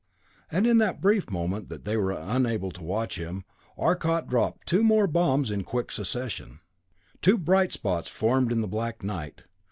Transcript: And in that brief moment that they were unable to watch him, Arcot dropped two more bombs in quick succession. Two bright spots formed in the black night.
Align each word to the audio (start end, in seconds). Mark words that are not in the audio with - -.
And 0.51 0.65
in 0.65 0.79
that 0.79 0.99
brief 0.99 1.29
moment 1.29 1.69
that 1.69 1.85
they 1.85 1.95
were 1.95 2.11
unable 2.11 2.71
to 2.71 2.81
watch 2.83 3.19
him, 3.19 3.43
Arcot 3.77 4.27
dropped 4.27 4.65
two 4.65 4.81
more 4.83 5.05
bombs 5.05 5.51
in 5.51 5.63
quick 5.63 5.91
succession. 5.91 6.59
Two 7.21 7.37
bright 7.37 7.71
spots 7.71 8.07
formed 8.09 8.51
in 8.51 8.61
the 8.61 8.67
black 8.67 9.03
night. 9.03 9.43